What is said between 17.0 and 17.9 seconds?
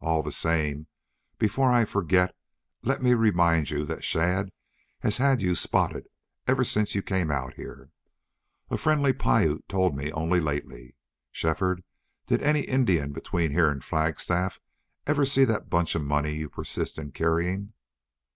carrying?"